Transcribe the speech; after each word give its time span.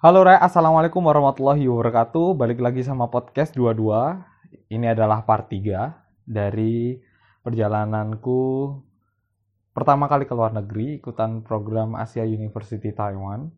Halo 0.00 0.24
Ray, 0.24 0.40
Assalamualaikum 0.40 1.04
warahmatullahi 1.04 1.68
wabarakatuh. 1.68 2.32
Balik 2.32 2.64
lagi 2.64 2.80
sama 2.80 3.12
podcast 3.12 3.52
22. 3.52 4.16
Ini 4.72 4.96
adalah 4.96 5.28
part 5.28 5.52
3 5.52 5.92
dari 6.24 6.96
perjalananku 7.44 8.40
pertama 9.76 10.08
kali 10.08 10.24
ke 10.24 10.32
luar 10.32 10.56
negeri, 10.56 11.04
ikutan 11.04 11.44
program 11.44 12.00
Asia 12.00 12.24
University 12.24 12.96
Taiwan. 12.96 13.52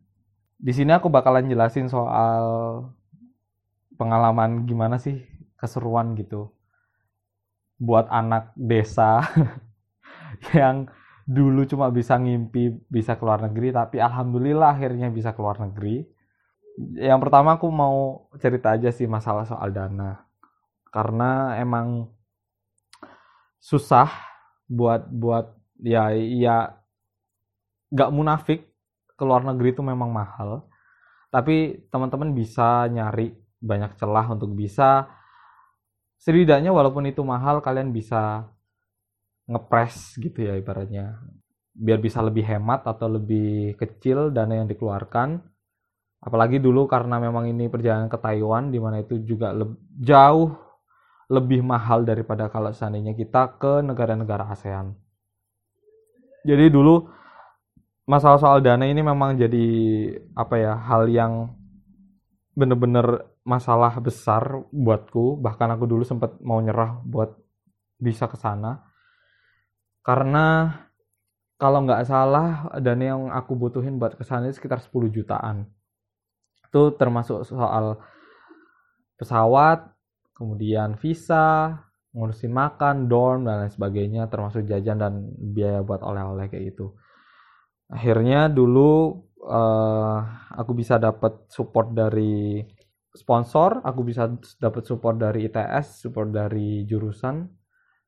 Di 0.59 0.75
sini 0.75 0.91
aku 0.91 1.15
bakalan 1.15 1.47
jelasin 1.47 1.87
soal 1.87 2.43
pengalaman 3.95 4.67
gimana 4.67 4.99
sih 4.99 5.23
keseruan 5.63 6.19
gitu 6.19 6.51
buat 7.79 8.11
anak 8.11 8.51
desa 8.59 9.23
yang 10.59 10.91
dulu 11.23 11.71
cuma 11.71 11.87
bisa 11.95 12.19
ngimpi 12.19 12.83
bisa 12.91 13.15
keluar 13.15 13.39
negeri 13.39 13.71
tapi 13.71 14.03
alhamdulillah 14.03 14.75
akhirnya 14.75 15.07
bisa 15.07 15.39
keluar 15.39 15.63
negeri 15.63 16.12
yang 16.97 17.21
pertama 17.21 17.61
aku 17.61 17.69
mau 17.69 18.29
cerita 18.41 18.73
aja 18.73 18.89
sih 18.89 19.05
masalah 19.05 19.45
soal 19.45 19.69
dana. 19.73 20.25
Karena 20.89 21.57
emang 21.61 22.09
susah 23.63 24.09
buat 24.69 25.07
buat 25.09 25.53
ya 25.79 26.11
ya 26.17 26.75
nggak 27.93 28.11
munafik 28.11 28.61
keluar 29.17 29.45
negeri 29.45 29.77
itu 29.77 29.83
memang 29.85 30.09
mahal. 30.09 30.65
Tapi 31.33 31.89
teman-teman 31.89 32.33
bisa 32.33 32.89
nyari 32.89 33.33
banyak 33.61 33.97
celah 33.97 34.27
untuk 34.33 34.53
bisa. 34.53 35.09
Setidaknya 36.19 36.71
walaupun 36.71 37.09
itu 37.09 37.21
mahal 37.25 37.59
kalian 37.65 37.91
bisa 37.91 38.47
ngepres 39.49 40.17
gitu 40.21 40.45
ya 40.45 40.57
ibaratnya. 40.57 41.21
Biar 41.73 41.99
bisa 42.01 42.21
lebih 42.21 42.45
hemat 42.45 42.85
atau 42.85 43.09
lebih 43.09 43.81
kecil 43.81 44.29
dana 44.29 44.61
yang 44.61 44.69
dikeluarkan 44.69 45.52
apalagi 46.23 46.63
dulu 46.63 46.87
karena 46.87 47.19
memang 47.19 47.51
ini 47.51 47.67
perjalanan 47.67 48.07
ke 48.07 48.15
Taiwan 48.15 48.71
di 48.71 48.79
mana 48.79 49.03
itu 49.03 49.19
juga 49.27 49.51
le 49.51 49.75
jauh 49.99 50.55
lebih 51.27 51.67
mahal 51.67 52.07
daripada 52.07 52.47
kalau 52.47 52.71
seandainya 52.71 53.19
kita 53.19 53.59
ke 53.59 53.83
negara-negara 53.83 54.47
ASEAN. 54.55 54.95
Jadi 56.47 56.71
dulu 56.71 57.11
masalah 58.07 58.39
soal 58.39 58.59
dana 58.63 58.87
ini 58.87 59.03
memang 59.03 59.35
jadi 59.39 59.67
apa 60.35 60.55
ya 60.59 60.73
hal 60.79 61.11
yang 61.11 61.51
bener-bener 62.55 63.27
masalah 63.43 63.97
besar 63.99 64.63
buatku. 64.71 65.41
Bahkan 65.41 65.69
aku 65.75 65.85
dulu 65.89 66.05
sempat 66.07 66.39
mau 66.45 66.61
nyerah 66.61 67.01
buat 67.03 67.35
bisa 67.99 68.29
ke 68.29 68.37
sana. 68.37 68.85
Karena 70.03 70.69
kalau 71.57 71.87
nggak 71.87 72.03
salah 72.05 72.69
dana 72.83 73.05
yang 73.07 73.23
aku 73.31 73.55
butuhin 73.55 73.97
buat 73.97 74.19
ke 74.19 74.27
sana 74.27 74.51
sekitar 74.51 74.83
10 74.83 75.15
jutaan 75.15 75.71
itu 76.73 76.97
termasuk 76.97 77.45
soal 77.45 78.01
pesawat 79.21 79.93
kemudian 80.33 80.97
visa 80.97 81.77
ngurusin 82.17 82.49
makan 82.49 83.13
dorm 83.13 83.45
dan 83.45 83.69
lain 83.69 83.73
sebagainya 83.73 84.33
termasuk 84.33 84.65
jajan 84.65 84.97
dan 84.97 85.29
biaya 85.37 85.85
buat 85.85 86.01
oleh-oleh 86.01 86.49
kayak 86.49 86.73
gitu. 86.73 86.97
Akhirnya 87.93 88.49
dulu 88.49 89.21
uh, 89.45 90.17
aku 90.57 90.73
bisa 90.73 90.97
dapat 90.97 91.45
support 91.53 91.93
dari 91.93 92.65
sponsor 93.13 93.85
aku 93.85 94.01
bisa 94.09 94.33
dapat 94.57 94.89
support 94.89 95.21
dari 95.21 95.45
ITS 95.45 96.09
support 96.09 96.33
dari 96.33 96.89
jurusan 96.89 97.45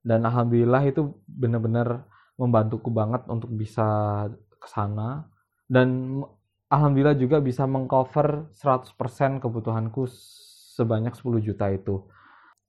dan 0.00 0.24
alhamdulillah 0.24 0.80
itu 0.88 1.20
benar-benar 1.28 2.08
membantuku 2.40 2.90
banget 2.90 3.28
untuk 3.30 3.52
bisa 3.54 4.24
ke 4.58 4.68
sana. 4.68 5.28
Dan 5.64 6.20
alhamdulillah 6.74 7.14
juga 7.14 7.38
bisa 7.38 7.64
mengcover 7.64 8.50
100% 8.50 9.38
kebutuhanku 9.38 10.10
sebanyak 10.74 11.14
10 11.14 11.46
juta 11.46 11.70
itu 11.70 12.02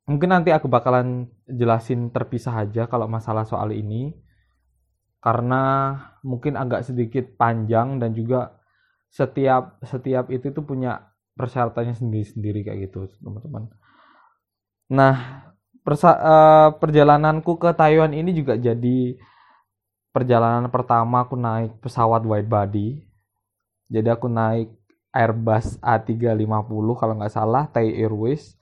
mungkin 0.06 0.30
nanti 0.30 0.54
aku 0.54 0.70
bakalan 0.70 1.26
jelasin 1.50 2.14
terpisah 2.14 2.54
aja 2.62 2.86
kalau 2.86 3.10
masalah 3.10 3.44
soal 3.44 3.74
ini 3.74 4.14
karena 5.26 5.98
mungkin 6.22 6.54
agak 6.54 6.86
sedikit 6.86 7.26
panjang 7.34 7.98
dan 7.98 8.14
juga 8.14 8.62
setiap 9.10 9.82
setiap 9.82 10.30
itu 10.30 10.54
tuh 10.54 10.62
punya 10.62 11.10
persyaratannya 11.34 11.98
sendiri-sendiri 11.98 12.62
kayak 12.62 12.94
gitu 12.94 13.10
teman-teman. 13.26 13.74
Nah 14.94 15.16
persa 15.82 16.14
uh, 16.14 16.70
perjalananku 16.78 17.58
ke 17.58 17.74
Taiwan 17.74 18.14
ini 18.14 18.38
juga 18.38 18.54
jadi 18.54 19.18
perjalanan 20.14 20.70
pertama 20.70 21.26
aku 21.26 21.34
naik 21.34 21.82
pesawat 21.82 22.22
wide 22.22 22.46
body. 22.46 23.02
Jadi 23.88 24.08
aku 24.10 24.26
naik 24.30 24.70
Airbus 25.16 25.80
A350 25.80 26.88
kalau 27.00 27.14
nggak 27.16 27.34
salah 27.34 27.64
Thai 27.72 27.94
Airways. 27.96 28.58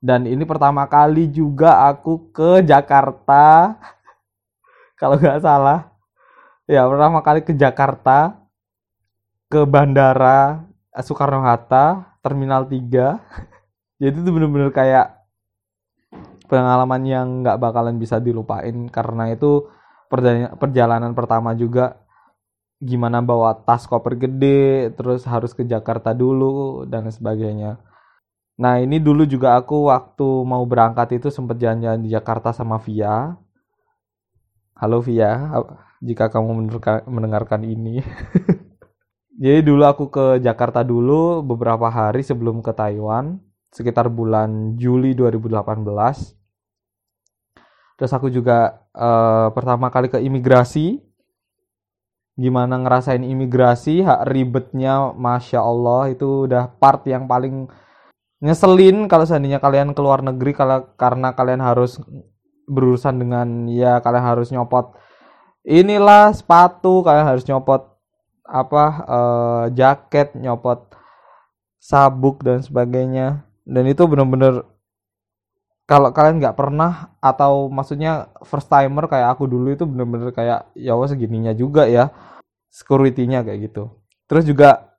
Dan 0.00 0.24
ini 0.24 0.48
pertama 0.48 0.88
kali 0.88 1.28
juga 1.28 1.84
aku 1.88 2.32
ke 2.32 2.64
Jakarta. 2.64 3.76
Kalau 5.00 5.20
nggak 5.20 5.44
salah. 5.44 5.92
Ya 6.64 6.88
pertama 6.88 7.20
kali 7.20 7.44
ke 7.44 7.52
Jakarta 7.52 8.40
ke 9.50 9.66
bandara 9.66 10.62
Soekarno 11.02 11.42
Hatta 11.42 12.14
Terminal 12.22 12.70
3 12.70 13.18
jadi 14.00 14.14
itu 14.14 14.30
bener-bener 14.30 14.70
kayak 14.70 15.18
pengalaman 16.46 17.02
yang 17.02 17.26
nggak 17.42 17.58
bakalan 17.58 17.98
bisa 17.98 18.22
dilupain 18.22 18.86
karena 18.90 19.34
itu 19.34 19.66
perjalanan 20.58 21.14
pertama 21.14 21.54
juga 21.54 21.98
gimana 22.80 23.20
bawa 23.20 23.52
tas 23.54 23.84
koper 23.84 24.16
gede 24.16 24.90
terus 24.96 25.28
harus 25.28 25.52
ke 25.52 25.62
Jakarta 25.68 26.16
dulu 26.16 26.88
dan 26.88 27.06
sebagainya 27.12 27.78
Nah 28.60 28.76
ini 28.76 29.00
dulu 29.00 29.24
juga 29.24 29.56
aku 29.56 29.88
waktu 29.88 30.44
mau 30.44 30.60
berangkat 30.68 31.16
itu 31.16 31.32
sempat 31.32 31.56
jalan-jalan 31.56 32.04
di 32.04 32.12
Jakarta 32.12 32.52
sama 32.52 32.76
Via. 32.76 33.32
Halo 34.76 35.00
Via, 35.00 35.48
jika 36.04 36.28
kamu 36.28 36.68
mendengarkan 37.08 37.64
ini. 37.64 38.04
Jadi 39.42 39.64
dulu 39.64 39.88
aku 39.88 40.12
ke 40.12 40.26
Jakarta 40.44 40.84
dulu 40.84 41.40
beberapa 41.40 41.88
hari 41.88 42.20
sebelum 42.20 42.60
ke 42.60 42.76
Taiwan, 42.76 43.40
sekitar 43.72 44.12
bulan 44.12 44.76
Juli 44.76 45.16
2018. 45.16 45.80
Terus 47.96 48.12
aku 48.12 48.28
juga 48.28 48.84
uh, 48.92 49.48
pertama 49.56 49.88
kali 49.88 50.12
ke 50.12 50.20
imigrasi. 50.20 51.00
Gimana 52.38 52.78
ngerasain 52.80 53.22
imigrasi, 53.22 54.02
hak 54.02 54.26
ribetnya, 54.30 55.12
masya 55.14 55.60
Allah 55.60 56.12
itu 56.12 56.46
udah 56.50 56.70
part 56.78 57.04
yang 57.06 57.26
paling 57.30 57.68
ngeselin 58.40 59.04
kalau 59.10 59.28
seandainya 59.28 59.60
kalian 59.60 59.92
keluar 59.92 60.24
negeri 60.24 60.56
kalau 60.56 60.88
karena 60.96 61.36
kalian 61.36 61.60
harus 61.60 62.00
berurusan 62.64 63.20
dengan 63.20 63.68
ya 63.68 64.00
kalian 64.00 64.24
harus 64.24 64.48
nyopot 64.48 64.96
inilah 65.68 66.32
sepatu 66.32 67.04
kalian 67.04 67.28
harus 67.28 67.44
nyopot 67.44 67.90
apa 68.48 68.84
uh, 69.04 69.64
jaket 69.76 70.32
nyopot 70.34 70.90
sabuk 71.80 72.44
dan 72.44 72.60
sebagainya. 72.60 73.48
Dan 73.64 73.88
itu 73.88 74.04
bener-bener 74.04 74.68
kalau 75.90 76.14
kalian 76.14 76.38
nggak 76.38 76.54
pernah 76.54 77.10
atau 77.18 77.66
maksudnya 77.66 78.30
first 78.46 78.70
timer 78.70 79.10
kayak 79.10 79.34
aku 79.34 79.50
dulu 79.50 79.74
itu 79.74 79.82
bener-bener 79.82 80.30
kayak 80.30 80.70
ya 80.78 80.94
segininya 81.10 81.50
juga 81.50 81.90
ya 81.90 82.14
security-nya 82.70 83.42
kayak 83.42 83.74
gitu 83.74 83.90
terus 84.30 84.46
juga 84.46 84.90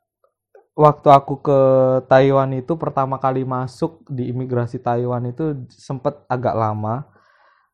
waktu 0.75 1.07
aku 1.11 1.33
ke 1.43 1.59
Taiwan 2.07 2.51
itu 2.55 2.73
pertama 2.79 3.19
kali 3.19 3.43
masuk 3.43 4.03
di 4.07 4.31
imigrasi 4.31 4.79
Taiwan 4.79 5.29
itu 5.31 5.67
sempat 5.71 6.23
agak 6.25 6.55
lama. 6.55 7.07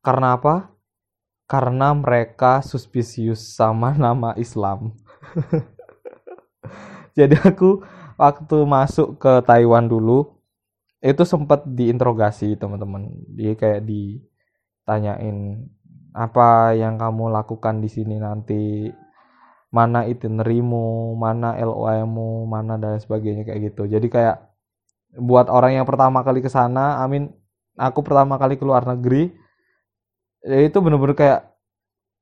Karena 0.02 0.38
apa? 0.38 0.70
Karena 1.48 1.94
mereka 1.96 2.60
suspicious 2.60 3.56
sama 3.56 3.94
nama 4.04 4.34
Islam. 4.36 4.92
Jadi 7.18 7.34
aku 7.42 7.82
waktu 8.18 8.58
masuk 8.66 9.18
ke 9.18 9.32
Taiwan 9.42 9.86
dulu 9.90 10.37
itu 10.98 11.22
sempat 11.22 11.62
diinterogasi 11.66 12.58
teman-teman. 12.58 13.10
Dia 13.38 13.54
kayak 13.54 13.86
ditanyain 13.86 15.62
apa 16.10 16.74
yang 16.74 16.98
kamu 16.98 17.30
lakukan 17.30 17.78
di 17.78 17.88
sini 17.90 18.18
nanti? 18.18 18.90
Mana 19.68 20.08
itinerarimu, 20.08 21.12
mana 21.14 21.52
LOM-mu, 21.60 22.48
mana 22.48 22.80
dan 22.80 22.96
sebagainya 22.98 23.44
kayak 23.44 23.74
gitu. 23.74 23.84
Jadi 23.84 24.08
kayak 24.08 24.48
buat 25.20 25.52
orang 25.52 25.80
yang 25.80 25.86
pertama 25.86 26.24
kali 26.24 26.40
ke 26.40 26.48
sana, 26.48 27.04
amin 27.04 27.30
aku 27.78 28.02
pertama 28.02 28.40
kali 28.40 28.58
keluar 28.58 28.82
negeri 28.84 29.30
ya 30.42 30.58
itu 30.66 30.78
bener-bener 30.82 31.14
kayak 31.14 31.40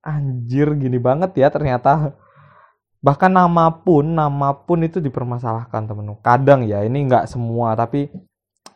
anjir 0.05 0.75
gini 0.77 0.99
banget 1.01 1.33
ya 1.39 1.49
ternyata. 1.49 2.13
Bahkan 3.01 3.31
nama 3.31 3.71
pun 3.71 4.03
nama 4.19 4.51
pun 4.53 4.83
itu 4.83 4.99
dipermasalahkan 4.99 5.87
temen 5.87 6.19
kadang 6.21 6.67
ya 6.67 6.83
ini 6.83 7.07
nggak 7.07 7.31
semua 7.31 7.79
tapi 7.79 8.11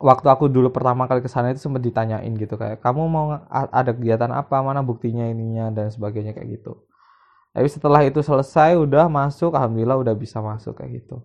waktu 0.01 0.27
aku 0.33 0.49
dulu 0.49 0.73
pertama 0.73 1.05
kali 1.05 1.21
ke 1.21 1.29
sana 1.29 1.53
itu 1.53 1.61
sempat 1.61 1.85
ditanyain 1.85 2.33
gitu 2.33 2.57
kayak 2.57 2.81
kamu 2.81 3.05
mau 3.05 3.37
ada 3.53 3.93
kegiatan 3.93 4.33
apa? 4.33 4.65
Mana 4.65 4.81
buktinya 4.81 5.29
ininya? 5.29 5.69
dan 5.69 5.93
sebagainya 5.93 6.33
kayak 6.33 6.61
gitu. 6.61 6.89
Tapi 7.53 7.69
setelah 7.69 8.01
itu 8.09 8.25
selesai 8.25 8.81
udah 8.81 9.07
masuk 9.13 9.53
alhamdulillah 9.53 10.01
udah 10.01 10.15
bisa 10.17 10.41
masuk 10.41 10.81
kayak 10.81 11.05
gitu. 11.05 11.21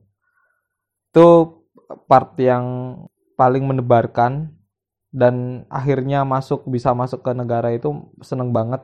Itu 1.16 1.28
part 2.10 2.36
yang 2.36 2.98
paling 3.40 3.64
menebarkan 3.64 4.52
dan 5.16 5.64
akhirnya 5.72 6.28
masuk 6.28 6.68
bisa 6.68 6.92
masuk 6.92 7.24
ke 7.24 7.32
negara 7.32 7.72
itu 7.72 8.12
seneng 8.20 8.52
banget. 8.52 8.84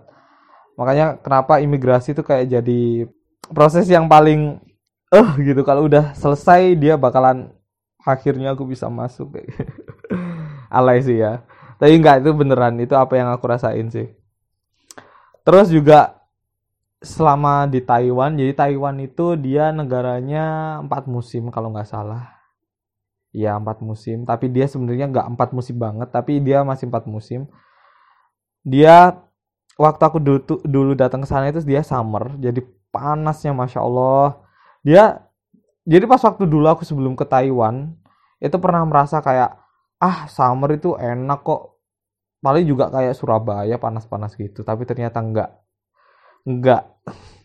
Makanya 0.80 1.20
kenapa 1.20 1.60
imigrasi 1.60 2.16
itu 2.16 2.24
kayak 2.24 2.48
jadi 2.48 3.12
proses 3.52 3.92
yang 3.92 4.08
paling 4.08 4.64
eh 5.12 5.20
uh, 5.20 5.36
gitu. 5.42 5.68
Kalau 5.68 5.92
udah 5.92 6.16
selesai 6.16 6.80
dia 6.80 6.96
bakalan 6.96 7.52
akhirnya 8.06 8.54
aku 8.54 8.66
bisa 8.66 8.90
masuk 8.90 9.38
kayak 9.38 9.52
alay 10.78 11.02
sih 11.04 11.22
ya. 11.22 11.46
Tapi 11.82 11.98
enggak 11.98 12.22
itu 12.22 12.32
beneran 12.38 12.78
itu 12.78 12.94
apa 12.94 13.18
yang 13.18 13.34
aku 13.34 13.46
rasain 13.50 13.90
sih. 13.90 14.14
Terus 15.42 15.74
juga 15.74 16.22
selama 17.02 17.66
di 17.66 17.82
Taiwan 17.82 18.38
jadi 18.38 18.54
Taiwan 18.54 19.02
itu 19.02 19.34
dia 19.34 19.74
negaranya 19.74 20.78
empat 20.86 21.10
musim 21.10 21.50
kalau 21.50 21.74
nggak 21.74 21.90
salah. 21.90 22.38
Ya 23.34 23.58
empat 23.58 23.82
musim. 23.82 24.30
Tapi 24.30 24.52
dia 24.54 24.70
sebenarnya 24.70 25.10
nggak 25.10 25.28
empat 25.34 25.50
musim 25.58 25.82
banget 25.82 26.14
tapi 26.14 26.38
dia 26.38 26.62
masih 26.62 26.86
empat 26.94 27.10
musim. 27.10 27.50
Dia 28.62 29.18
waktu 29.82 30.04
aku 30.06 30.22
dulu, 30.22 30.42
dulu 30.62 30.92
datang 30.94 31.26
ke 31.26 31.28
sana 31.28 31.50
itu 31.50 31.66
dia 31.66 31.82
summer 31.82 32.38
jadi 32.38 32.62
panasnya 32.94 33.58
masya 33.58 33.82
Allah. 33.82 34.38
Dia 34.86 35.26
jadi 35.86 36.06
pas 36.06 36.22
waktu 36.22 36.46
dulu 36.46 36.68
aku 36.70 36.84
sebelum 36.86 37.18
ke 37.18 37.26
Taiwan 37.26 37.94
itu 38.42 38.58
pernah 38.58 38.86
merasa 38.86 39.22
kayak 39.22 39.58
ah 40.02 40.26
summer 40.30 40.78
itu 40.78 40.98
enak 40.98 41.42
kok. 41.46 41.78
Paling 42.42 42.66
juga 42.66 42.90
kayak 42.90 43.14
Surabaya 43.14 43.78
panas-panas 43.78 44.34
gitu 44.34 44.66
tapi 44.66 44.82
ternyata 44.90 45.22
enggak 45.22 45.62
enggak 46.42 46.90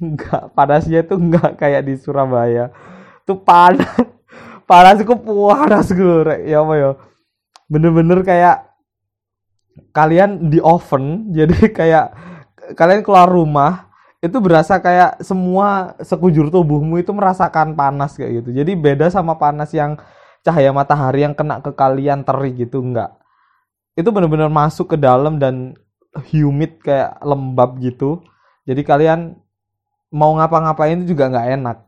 enggak 0.00 0.43
panasnya 0.56 1.05
itu 1.05 1.15
enggak 1.21 1.61
kayak 1.61 1.85
di 1.85 1.94
Surabaya. 2.00 2.73
Tuh 3.29 3.41
panas. 3.41 3.88
Panas 4.67 4.99
aku 4.99 5.15
panas 5.23 5.94
gue. 5.94 6.43
Ya 6.43 6.59
apa 6.59 6.75
ya? 6.75 6.91
Bener-bener 7.71 8.27
kayak 8.27 8.67
kalian 9.93 10.49
di 10.53 10.59
oven 10.61 11.05
jadi 11.37 11.56
kayak 11.73 12.06
kalian 12.75 13.00
keluar 13.06 13.29
rumah 13.29 13.86
itu 14.26 14.38
berasa 14.43 14.82
kayak 14.82 15.23
semua 15.23 15.94
sekujur 16.02 16.50
tubuhmu 16.50 16.99
itu 16.99 17.14
merasakan 17.14 17.78
panas 17.78 18.19
kayak 18.19 18.43
gitu. 18.43 18.50
Jadi 18.58 18.75
beda 18.75 19.06
sama 19.08 19.38
panas 19.38 19.70
yang 19.70 19.94
cahaya 20.43 20.75
matahari 20.75 21.23
yang 21.23 21.34
kena 21.34 21.62
ke 21.62 21.70
kalian 21.70 22.26
terik 22.26 22.58
gitu 22.58 22.82
enggak. 22.82 23.14
Itu 23.94 24.11
bener-bener 24.11 24.50
masuk 24.50 24.93
ke 24.94 24.96
dalam 24.99 25.38
dan 25.38 25.78
humid 26.34 26.82
kayak 26.82 27.23
lembab 27.23 27.78
gitu. 27.78 28.26
Jadi 28.67 28.82
kalian 28.82 29.38
mau 30.11 30.34
ngapa-ngapain 30.34 30.99
itu 30.99 31.14
juga 31.14 31.31
nggak 31.31 31.49
enak. 31.62 31.78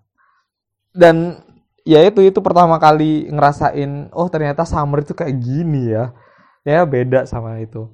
Dan 0.95 1.43
ya 1.83 2.07
itu 2.07 2.23
itu 2.23 2.39
pertama 2.39 2.79
kali 2.79 3.27
ngerasain 3.29 4.15
oh 4.15 4.29
ternyata 4.31 4.63
summer 4.63 5.03
itu 5.03 5.13
kayak 5.13 5.35
gini 5.43 5.91
ya. 5.91 6.15
Ya 6.63 6.87
beda 6.87 7.27
sama 7.27 7.59
itu. 7.59 7.91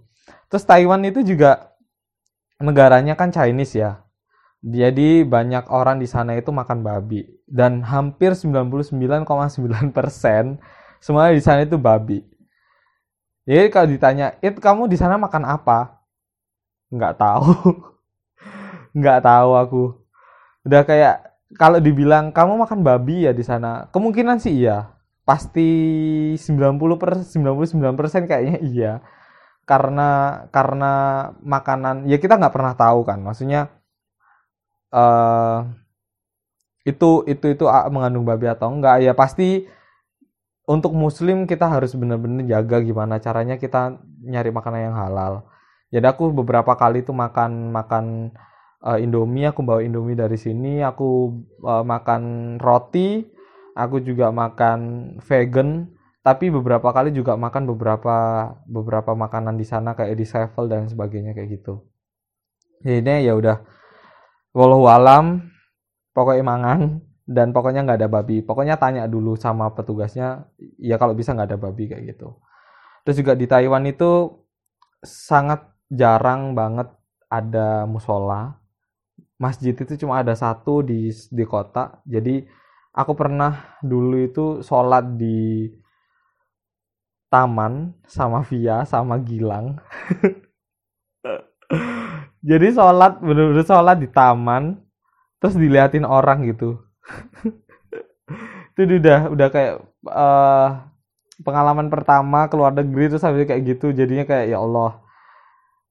Terus 0.52 0.68
Taiwan 0.68 1.00
itu 1.08 1.24
juga 1.24 1.72
negaranya 2.60 3.18
kan 3.18 3.34
Chinese 3.34 3.74
ya 3.76 4.03
jadi 4.64 5.28
banyak 5.28 5.68
orang 5.68 6.00
di 6.00 6.08
sana 6.08 6.32
itu 6.40 6.48
makan 6.48 6.80
babi 6.80 7.28
dan 7.44 7.84
hampir 7.84 8.32
99,9% 8.32 9.28
semuanya 11.04 11.32
di 11.36 11.42
sana 11.44 11.68
itu 11.68 11.76
babi 11.76 12.24
jadi 13.44 13.68
kalau 13.68 13.92
ditanya 13.92 14.40
itu 14.40 14.56
kamu 14.56 14.88
di 14.88 14.96
sana 14.96 15.20
makan 15.20 15.44
apa 15.44 16.00
nggak 16.88 17.14
tahu 17.20 17.52
nggak 18.98 19.20
tahu 19.20 19.50
aku 19.52 19.84
udah 20.64 20.80
kayak 20.88 21.34
kalau 21.54 21.78
dibilang 21.78 22.34
kamu 22.34 22.66
makan 22.66 22.80
babi 22.82 23.28
ya 23.28 23.32
di 23.32 23.46
sana, 23.46 23.86
kemungkinan 23.94 24.42
sih 24.42 24.64
iya. 24.66 24.90
Pasti 25.24 25.68
90 26.36 27.00
per 27.00 27.24
99 27.24 27.98
persen 27.98 28.22
kayaknya 28.28 28.58
iya. 28.60 28.92
Karena 29.64 30.44
karena 30.52 30.92
makanan 31.40 32.04
ya 32.10 32.20
kita 32.20 32.36
nggak 32.36 32.54
pernah 32.54 32.74
tahu 32.76 33.06
kan. 33.06 33.22
Maksudnya 33.22 33.72
uh, 34.94 35.66
itu 36.86 37.26
itu 37.26 37.46
itu 37.50 37.64
mengandung 37.90 38.22
babi 38.22 38.46
atau 38.46 38.70
enggak 38.70 39.02
ya 39.02 39.12
pasti 39.16 39.66
untuk 40.64 40.94
muslim 40.94 41.44
kita 41.44 41.66
harus 41.66 41.92
benar-benar 41.98 42.46
jaga 42.46 42.80
gimana 42.80 43.18
caranya 43.18 43.58
kita 43.58 44.00
nyari 44.24 44.48
makanan 44.54 44.92
yang 44.92 44.96
halal. 44.96 45.44
Jadi 45.92 46.06
aku 46.08 46.32
beberapa 46.32 46.72
kali 46.78 47.04
tuh 47.04 47.12
makan 47.12 47.74
makan 47.74 48.04
uh, 48.84 48.98
Indomie 49.00 49.48
aku 49.48 49.64
bawa 49.64 49.80
Indomie 49.80 50.16
dari 50.16 50.36
sini 50.36 50.84
aku 50.84 51.32
uh, 51.64 51.82
makan 51.82 52.56
roti 52.60 53.24
aku 53.74 54.04
juga 54.04 54.30
makan 54.30 54.78
vegan 55.24 55.88
tapi 56.24 56.48
beberapa 56.48 56.88
kali 56.92 57.12
juga 57.12 57.36
makan 57.36 57.68
beberapa 57.68 58.16
beberapa 58.64 59.12
makanan 59.12 59.60
di 59.60 59.66
sana 59.66 59.92
kayak 59.96 60.16
di 60.16 60.26
Sevel 60.28 60.68
dan 60.70 60.88
sebagainya 60.88 61.36
kayak 61.36 61.60
gitu 61.60 61.84
jadi 62.84 63.24
ya 63.24 63.34
udah 63.34 63.64
walau 64.54 64.86
alam 64.86 65.50
pokoknya 66.14 66.44
mangan 66.46 66.80
dan 67.26 67.50
pokoknya 67.50 67.84
nggak 67.84 67.98
ada 68.00 68.10
babi. 68.10 68.40
Pokoknya 68.40 68.78
tanya 68.78 69.04
dulu 69.10 69.34
sama 69.34 69.74
petugasnya 69.74 70.46
ya 70.78 70.96
kalau 70.96 71.12
bisa 71.12 71.34
nggak 71.34 71.48
ada 71.52 71.58
babi 71.60 71.90
kayak 71.90 72.16
gitu. 72.16 72.38
Terus 73.04 73.16
juga 73.20 73.32
di 73.36 73.44
Taiwan 73.44 73.84
itu 73.84 74.40
sangat 75.04 75.68
jarang 75.90 76.54
banget 76.56 76.88
ada 77.28 77.84
musola. 77.84 78.56
Masjid 79.36 79.74
itu 79.74 79.98
cuma 79.98 80.22
ada 80.22 80.32
satu 80.32 80.80
di 80.80 81.10
di 81.10 81.44
kota. 81.44 82.00
Jadi 82.06 82.46
aku 82.94 83.12
pernah 83.18 83.76
dulu 83.82 84.16
itu 84.22 84.46
sholat 84.62 85.18
di 85.18 85.68
taman 87.28 87.98
sama 88.06 88.46
Via 88.46 88.86
sama 88.86 89.18
Gilang 89.18 89.74
jadi 92.44 92.76
sholat 92.76 93.24
bener-bener 93.24 93.64
sholat 93.64 93.96
di 93.96 94.08
taman 94.12 94.76
terus 95.40 95.56
diliatin 95.56 96.04
orang 96.04 96.44
gitu. 96.44 96.76
Itu 98.76 98.84
udah 98.84 99.32
udah 99.32 99.48
kayak 99.48 99.74
uh, 100.12 100.68
pengalaman 101.40 101.88
pertama 101.88 102.46
keluar 102.52 102.76
negeri 102.76 103.08
terus 103.08 103.24
habis 103.24 103.48
kayak 103.48 103.64
gitu 103.64 103.96
jadinya 103.96 104.28
kayak 104.28 104.52
ya 104.52 104.58
Allah 104.60 105.00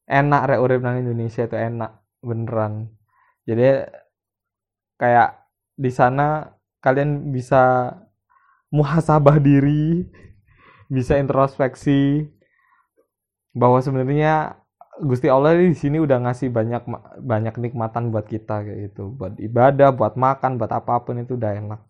enak 0.06 0.42
rek 0.46 0.62
urip 0.62 0.80
nang 0.84 1.02
Indonesia 1.02 1.48
itu 1.48 1.58
enak 1.58 1.92
beneran. 2.22 2.92
Jadi 3.50 3.88
kayak 5.02 5.42
di 5.74 5.92
sana 5.92 6.54
kalian 6.84 7.34
bisa 7.34 7.96
muhasabah 8.70 9.42
diri 9.42 10.06
bisa 10.96 11.18
introspeksi 11.18 12.30
bahwa 13.54 13.82
sebenarnya 13.82 14.63
Gusti 15.02 15.26
Allah 15.26 15.58
di 15.58 15.74
sini 15.74 15.98
udah 15.98 16.22
ngasih 16.22 16.54
banyak 16.54 16.86
banyak 17.26 17.56
nikmatan 17.58 18.14
buat 18.14 18.30
kita 18.30 18.62
kayak 18.62 18.80
gitu. 18.94 19.10
Buat 19.18 19.42
ibadah 19.42 19.90
buat 19.90 20.14
makan 20.14 20.62
buat 20.62 20.70
apa 20.70 21.02
pun 21.02 21.18
itu 21.18 21.34
udah 21.34 21.52
enak. 21.58 21.82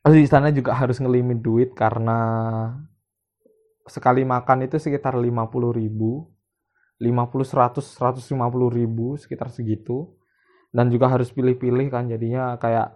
Terus 0.00 0.16
di 0.16 0.28
sana 0.28 0.48
juga 0.48 0.72
harus 0.72 0.96
ngelimit 0.96 1.44
duit 1.44 1.70
karena 1.76 2.16
sekali 3.84 4.24
makan 4.24 4.64
itu 4.64 4.80
sekitar 4.80 5.12
50 5.12 5.76
ribu 5.76 6.32
50 6.96 7.44
100 7.44 7.76
150 7.76 8.72
ribu 8.72 9.20
sekitar 9.20 9.52
segitu. 9.52 10.16
Dan 10.72 10.88
juga 10.88 11.10
harus 11.12 11.28
pilih-pilih 11.34 11.90
kan 11.90 12.06
jadinya 12.08 12.56
kayak 12.56 12.94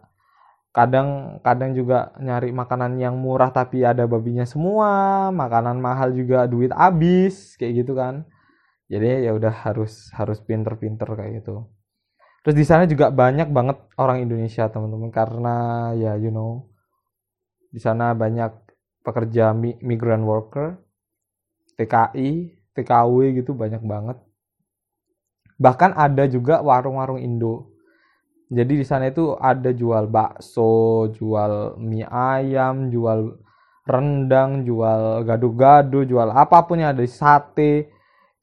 kadang 0.75 1.39
kadang 1.45 1.71
juga 1.77 2.11
nyari 2.19 2.51
makanan 2.51 2.99
yang 2.99 3.15
murah 3.15 3.55
tapi 3.55 3.87
ada 3.87 4.11
babinya 4.11 4.43
semua 4.43 5.31
makanan 5.31 5.79
mahal 5.79 6.11
juga 6.11 6.51
duit 6.51 6.75
habis 6.75 7.55
kayak 7.55 7.87
gitu 7.87 7.95
kan 7.95 8.27
jadi 8.95 9.27
ya 9.27 9.33
udah 9.35 9.51
harus 9.67 10.15
harus 10.15 10.39
pinter-pinter 10.39 11.11
kayak 11.19 11.43
gitu 11.43 11.67
terus 12.47 12.55
di 12.55 12.63
sana 12.63 12.87
juga 12.87 13.11
banyak 13.11 13.51
banget 13.51 13.83
orang 13.99 14.23
Indonesia 14.23 14.71
teman-teman 14.71 15.11
karena 15.11 15.57
ya 15.99 16.15
you 16.15 16.31
know 16.31 16.71
di 17.75 17.83
sana 17.83 18.15
banyak 18.15 18.55
pekerja 19.03 19.51
migran 19.83 20.23
worker 20.23 20.79
TKI 21.75 22.65
TKW 22.75 23.39
gitu 23.39 23.55
banyak 23.55 23.81
banget. 23.87 24.19
Bahkan 25.55 25.95
ada 25.95 26.27
juga 26.27 26.59
warung-warung 26.61 27.23
Indo. 27.23 27.71
Jadi 28.51 28.83
di 28.83 28.87
sana 28.87 29.09
itu 29.09 29.39
ada 29.39 29.71
jual 29.71 30.11
bakso, 30.11 31.09
jual 31.15 31.79
mie 31.81 32.05
ayam, 32.05 32.91
jual 32.91 33.39
rendang, 33.87 34.67
jual 34.67 35.23
gado-gado, 35.25 36.03
jual 36.05 36.29
apa 36.35 36.67
pun 36.67 36.83
yang 36.83 36.93
ada 36.93 37.03
di 37.03 37.11
sate. 37.11 37.94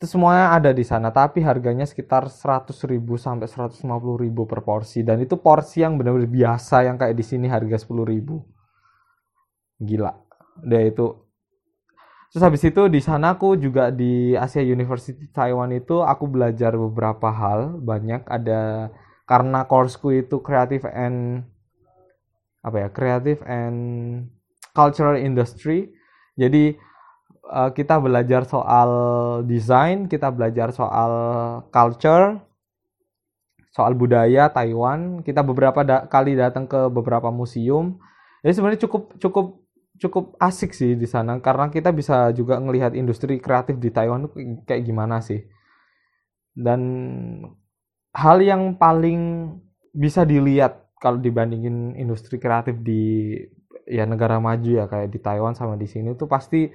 Itu 0.01 0.17
semuanya 0.17 0.57
ada 0.57 0.73
di 0.73 0.81
sana, 0.81 1.13
tapi 1.13 1.45
harganya 1.45 1.85
sekitar 1.85 2.25
100.000 2.25 2.73
sampai 3.21 3.45
150.000 3.45 4.49
per 4.49 4.65
porsi 4.65 5.05
dan 5.05 5.21
itu 5.21 5.37
porsi 5.37 5.85
yang 5.85 5.93
benar-benar 6.01 6.25
biasa 6.25 6.89
yang 6.89 6.97
kayak 6.97 7.13
di 7.13 7.21
sini 7.21 7.45
harga 7.45 7.77
10.000. 7.85 8.17
Gila. 9.77 10.09
Dia 10.65 10.81
itu 10.89 11.05
Terus 12.31 12.47
habis 12.47 12.63
itu 12.63 12.87
di 12.87 13.03
sana 13.03 13.35
aku 13.35 13.59
juga 13.59 13.91
di 13.91 14.33
Asia 14.39 14.63
University 14.63 15.27
Taiwan 15.29 15.75
itu 15.75 15.99
aku 15.99 16.31
belajar 16.31 16.79
beberapa 16.79 17.27
hal 17.27 17.75
banyak 17.77 18.23
ada 18.23 18.87
karena 19.27 19.67
courseku 19.67 20.15
itu 20.15 20.39
creative 20.39 20.87
and 20.87 21.43
apa 22.63 22.87
ya 22.87 22.89
creative 22.89 23.43
and 23.43 23.77
cultural 24.71 25.19
industry 25.19 25.91
jadi 26.39 26.79
uh, 27.47 27.69
kita 27.73 27.97
belajar 27.97 28.45
soal 28.45 28.89
desain 29.45 30.05
kita 30.05 30.29
belajar 30.29 30.73
soal 30.75 31.11
culture 31.73 32.51
soal 33.71 33.95
budaya 33.95 34.51
Taiwan. 34.51 35.23
Kita 35.23 35.41
beberapa 35.41 35.81
da 35.81 36.05
kali 36.05 36.35
datang 36.35 36.67
ke 36.67 36.91
beberapa 36.91 37.31
museum. 37.31 37.97
Jadi 38.43 38.53
sebenarnya 38.53 38.81
cukup 38.85 39.03
cukup 39.17 39.45
cukup 40.01 40.25
asik 40.41 40.73
sih 40.73 40.97
di 40.97 41.05
sana 41.05 41.37
karena 41.39 41.69
kita 41.69 41.93
bisa 41.93 42.33
juga 42.33 42.57
ngelihat 42.57 42.97
industri 42.97 43.37
kreatif 43.39 43.79
di 43.79 43.89
Taiwan 43.89 44.27
kayak 44.67 44.83
gimana 44.83 45.23
sih. 45.23 45.41
Dan 46.51 46.81
hal 48.11 48.37
yang 48.43 48.75
paling 48.75 49.55
bisa 49.95 50.27
dilihat 50.27 50.91
kalau 50.99 51.17
dibandingin 51.17 51.95
industri 51.95 52.37
kreatif 52.37 52.75
di 52.83 53.33
ya 53.87 54.03
negara 54.03 54.37
maju 54.37 54.71
ya 54.83 54.85
kayak 54.91 55.09
di 55.09 55.19
Taiwan 55.19 55.55
sama 55.55 55.79
di 55.79 55.87
sini 55.87 56.13
tuh 56.15 56.27
pasti 56.27 56.69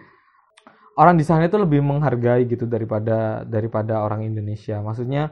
orang 0.97 1.15
di 1.21 1.25
sana 1.29 1.45
itu 1.47 1.61
lebih 1.61 1.85
menghargai 1.85 2.49
gitu 2.49 2.65
daripada 2.65 3.45
daripada 3.45 4.01
orang 4.03 4.25
Indonesia. 4.25 4.81
Maksudnya 4.81 5.31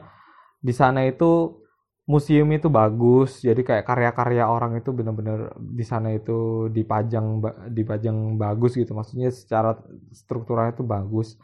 di 0.61 0.73
sana 0.73 1.03
itu 1.09 1.61
museum 2.05 2.45
itu 2.53 2.69
bagus, 2.69 3.41
jadi 3.41 3.57
kayak 3.65 3.85
karya-karya 3.89 4.45
orang 4.45 4.77
itu 4.77 4.93
benar-benar 4.93 5.57
di 5.57 5.81
sana 5.81 6.13
itu 6.13 6.69
dipajang 6.69 7.41
dipajang 7.73 8.37
bagus 8.37 8.77
gitu. 8.77 8.93
Maksudnya 8.93 9.33
secara 9.33 9.73
strukturalnya 10.13 10.77
itu 10.77 10.85
bagus. 10.85 11.35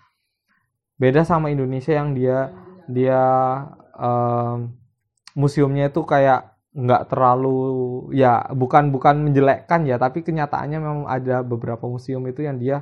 Beda 1.01 1.25
sama 1.25 1.49
Indonesia 1.49 1.97
yang 1.97 2.13
dia 2.13 2.53
dia 2.85 3.21
um, 3.97 4.69
museumnya 5.33 5.89
itu 5.89 6.05
kayak 6.05 6.51
nggak 6.71 7.11
terlalu 7.11 7.59
ya 8.15 8.47
bukan 8.55 8.95
bukan 8.95 9.27
menjelekkan 9.27 9.83
ya 9.83 9.99
tapi 9.99 10.23
kenyataannya 10.23 10.79
memang 10.79 11.03
ada 11.03 11.43
beberapa 11.43 11.83
museum 11.83 12.23
itu 12.31 12.47
yang 12.47 12.55
dia 12.55 12.79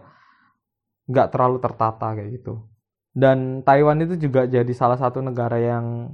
nggak 1.10 1.28
terlalu 1.34 1.58
tertata 1.58 2.14
kayak 2.14 2.30
gitu. 2.40 2.62
Dan 3.10 3.66
Taiwan 3.66 4.00
itu 4.06 4.16
juga 4.16 4.46
jadi 4.46 4.70
salah 4.78 4.96
satu 4.96 5.20
negara 5.20 5.58
yang 5.58 6.14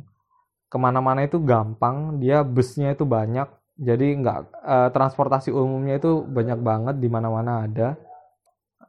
ke 0.72 0.78
mana-mana 0.80 1.28
itu 1.28 1.38
gampang 1.44 2.18
dia 2.18 2.42
busnya 2.42 2.96
itu 2.96 3.06
banyak 3.06 3.46
jadi 3.76 4.16
nggak 4.24 4.40
eh, 4.64 4.90
transportasi 4.96 5.52
umumnya 5.52 6.00
itu 6.00 6.24
banyak 6.24 6.60
banget 6.64 6.96
di 7.04 7.12
mana-mana 7.12 7.68
ada. 7.68 8.00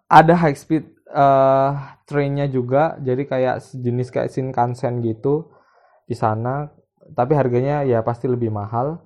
Ada 0.07 0.35
high 0.39 0.55
speed 0.55 0.87
eh, 1.11 1.71
trainnya 2.07 2.47
juga 2.47 2.95
jadi 3.03 3.23
kayak 3.27 3.57
jenis 3.75 4.09
kayak 4.15 4.31
Shinkansen 4.31 5.03
gitu 5.03 5.51
di 6.07 6.15
sana 6.15 6.71
tapi 7.19 7.35
harganya 7.35 7.83
ya 7.83 8.01
pasti 8.07 8.31
lebih 8.31 8.55
mahal. 8.55 9.03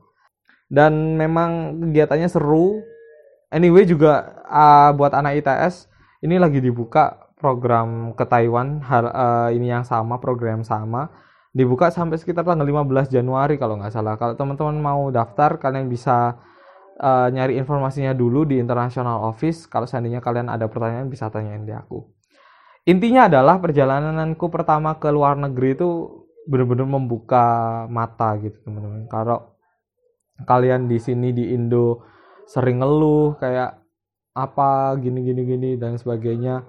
Dan 0.70 1.18
memang 1.18 1.82
kegiatannya 1.82 2.30
seru. 2.30 2.78
Anyway 3.50 3.82
juga 3.82 4.46
uh, 4.46 4.94
buat 4.94 5.10
anak 5.10 5.42
ITS 5.42 5.89
ini 6.20 6.36
lagi 6.36 6.60
dibuka 6.60 7.32
program 7.40 8.12
ke 8.12 8.24
Taiwan 8.28 8.84
hal, 8.84 9.08
uh, 9.08 9.48
ini 9.48 9.72
yang 9.72 9.84
sama 9.88 10.20
program 10.20 10.60
sama. 10.60 11.08
Dibuka 11.50 11.90
sampai 11.90 12.20
sekitar 12.20 12.46
tanggal 12.46 12.62
15 12.62 13.10
Januari 13.10 13.58
kalau 13.58 13.80
nggak 13.80 13.90
salah. 13.90 14.14
Kalau 14.20 14.38
teman-teman 14.38 14.78
mau 14.78 15.10
daftar 15.10 15.58
kalian 15.58 15.90
bisa 15.90 16.38
uh, 17.00 17.26
nyari 17.32 17.58
informasinya 17.58 18.14
dulu 18.14 18.46
di 18.46 18.60
international 18.60 19.26
office. 19.26 19.66
Kalau 19.66 19.88
seandainya 19.88 20.22
kalian 20.22 20.46
ada 20.46 20.70
pertanyaan 20.70 21.10
bisa 21.10 21.26
tanyain 21.32 21.66
di 21.66 21.74
aku. 21.74 22.06
Intinya 22.86 23.26
adalah 23.26 23.58
perjalananku 23.58 24.46
pertama 24.46 24.94
ke 25.00 25.10
luar 25.10 25.34
negeri 25.40 25.74
itu 25.74 25.88
benar-benar 26.46 26.86
membuka 26.86 27.44
mata 27.90 28.36
gitu 28.38 28.60
teman-teman. 28.62 29.10
Kalau 29.10 29.58
kalian 30.44 30.86
di 30.86 30.96
sini 31.02 31.34
di 31.34 31.50
Indo 31.52 32.04
sering 32.46 32.80
ngeluh 32.80 33.36
kayak 33.36 33.79
apa 34.36 34.94
gini 34.98 35.24
gini 35.26 35.42
gini 35.46 35.70
dan 35.76 35.98
sebagainya. 35.98 36.66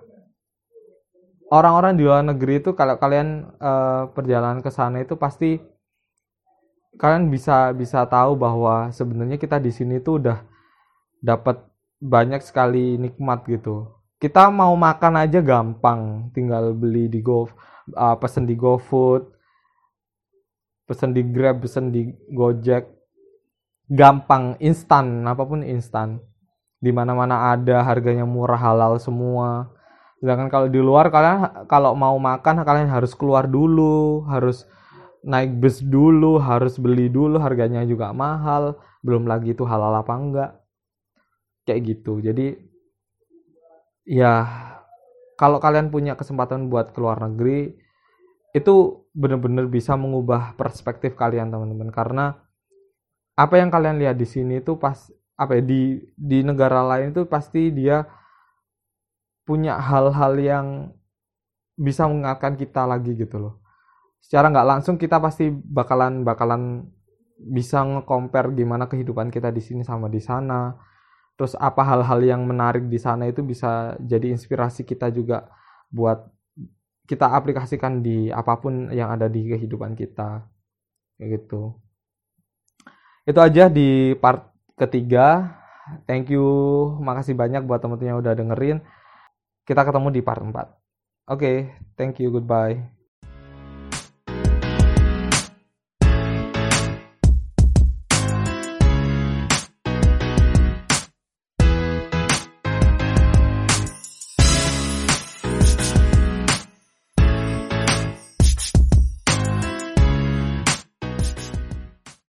Orang-orang 1.52 2.00
di 2.00 2.08
luar 2.08 2.24
negeri 2.24 2.64
itu 2.64 2.72
kalau 2.72 2.96
kalian 2.96 3.52
uh, 3.60 4.08
perjalanan 4.16 4.64
ke 4.64 4.72
sana 4.72 5.04
itu 5.04 5.20
pasti 5.20 5.60
kalian 6.96 7.28
bisa 7.28 7.76
bisa 7.76 8.08
tahu 8.08 8.40
bahwa 8.40 8.88
sebenarnya 8.96 9.36
kita 9.36 9.60
di 9.60 9.72
sini 9.72 10.00
tuh 10.00 10.24
udah 10.24 10.40
dapat 11.20 11.60
banyak 12.00 12.40
sekali 12.40 12.96
nikmat 12.96 13.44
gitu. 13.52 13.92
Kita 14.16 14.48
mau 14.48 14.72
makan 14.80 15.28
aja 15.28 15.44
gampang 15.44 16.32
tinggal 16.32 16.72
beli 16.72 17.12
di 17.12 17.20
Go 17.20 17.46
uh, 17.46 18.16
pesen 18.16 18.48
di 18.48 18.56
GoFood 18.56 19.42
pesen 20.92 21.16
di 21.16 21.24
Grab, 21.24 21.64
pesen 21.64 21.88
di 21.88 22.12
Gojek, 22.36 22.84
gampang, 23.88 24.60
instan, 24.60 25.24
apa 25.24 25.48
pun 25.48 25.64
instan. 25.64 26.20
Di 26.82 26.90
mana-mana 26.90 27.54
ada, 27.54 27.86
harganya 27.86 28.26
murah, 28.26 28.58
halal 28.58 28.98
semua. 28.98 29.70
Sedangkan 30.18 30.50
kalau 30.50 30.68
di 30.70 30.82
luar 30.82 31.14
kalian 31.14 31.66
kalau 31.70 31.94
mau 31.94 32.18
makan 32.18 32.66
kalian 32.66 32.90
harus 32.90 33.14
keluar 33.14 33.46
dulu, 33.46 34.26
harus 34.26 34.66
naik 35.22 35.62
bus 35.62 35.82
dulu, 35.86 36.42
harus 36.42 36.82
beli 36.82 37.10
dulu, 37.10 37.38
harganya 37.38 37.86
juga 37.86 38.10
mahal, 38.14 38.82
belum 39.06 39.30
lagi 39.30 39.54
itu 39.54 39.62
halal 39.62 39.94
apa 39.94 40.14
enggak. 40.18 40.52
Kayak 41.70 41.82
gitu. 41.86 42.18
Jadi 42.22 42.58
ya 44.10 44.46
kalau 45.38 45.62
kalian 45.62 45.94
punya 45.94 46.18
kesempatan 46.18 46.70
buat 46.70 46.94
keluar 46.94 47.22
negeri 47.22 47.78
itu 48.52 49.06
benar-benar 49.16 49.66
bisa 49.72 49.96
mengubah 49.96 50.54
perspektif 50.60 51.16
kalian 51.16 51.50
teman-teman 51.50 51.90
karena 51.90 52.26
apa 53.34 53.56
yang 53.58 53.72
kalian 53.72 53.98
lihat 53.98 54.20
di 54.20 54.28
sini 54.28 54.60
itu 54.60 54.76
pas 54.76 55.10
apa 55.42 55.58
ya 55.58 55.64
di 55.66 55.98
di 56.14 56.46
negara 56.46 56.86
lain 56.86 57.18
itu 57.18 57.26
pasti 57.26 57.74
dia 57.74 58.06
punya 59.42 59.82
hal-hal 59.82 60.38
yang 60.38 60.68
bisa 61.74 62.06
mengingatkan 62.06 62.54
kita 62.54 62.86
lagi 62.86 63.18
gitu 63.18 63.42
loh. 63.42 63.54
Secara 64.22 64.54
nggak 64.54 64.68
langsung 64.70 64.96
kita 65.02 65.18
pasti 65.18 65.50
bakalan 65.50 66.22
bakalan 66.22 66.86
bisa 67.42 67.82
nge-compare 67.82 68.54
gimana 68.54 68.86
kehidupan 68.86 69.34
kita 69.34 69.50
di 69.50 69.66
sini 69.66 69.82
sama 69.82 70.06
di 70.14 70.22
sana. 70.22 70.78
Terus 71.34 71.58
apa 71.58 71.82
hal-hal 71.82 72.22
yang 72.22 72.46
menarik 72.46 72.86
di 72.86 73.02
sana 73.02 73.26
itu 73.26 73.42
bisa 73.42 73.98
jadi 73.98 74.30
inspirasi 74.30 74.86
kita 74.86 75.10
juga 75.10 75.50
buat 75.90 76.22
kita 77.10 77.34
aplikasikan 77.34 78.06
di 78.06 78.30
apa 78.30 78.62
pun 78.62 78.94
yang 78.94 79.10
ada 79.10 79.26
di 79.26 79.50
kehidupan 79.50 79.98
kita. 79.98 80.46
Kayak 81.18 81.30
gitu. 81.42 81.82
Itu 83.26 83.42
aja 83.42 83.74
di 83.74 84.14
part 84.22 84.51
ketiga. 84.82 85.58
Thank 86.10 86.34
you. 86.34 86.46
Makasih 87.02 87.38
banyak 87.38 87.66
buat 87.70 87.82
teman-teman 87.82 88.10
yang 88.10 88.20
udah 88.22 88.34
dengerin. 88.34 88.78
Kita 89.66 89.86
ketemu 89.86 90.10
di 90.10 90.22
part 90.26 90.42
4 90.42 90.82
oke 91.32 91.40
okay, 91.40 91.58
thank 91.96 92.20
you. 92.20 92.28
Goodbye 92.28 93.01